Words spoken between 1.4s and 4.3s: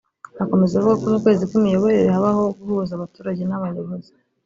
kw’imiyoborere habaho guhuza abaturage n’abayobozi